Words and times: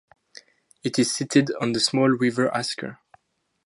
It 0.83 0.97
is 0.97 1.13
sited 1.15 1.51
on 1.61 1.73
the 1.73 1.79
small 1.79 2.09
River 2.09 2.51
Asker. 2.55 2.97